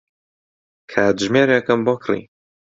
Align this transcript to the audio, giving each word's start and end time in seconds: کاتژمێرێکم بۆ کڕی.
کاتژمێرێکم 0.91 1.79
بۆ 1.85 1.93
کڕی. 2.03 2.21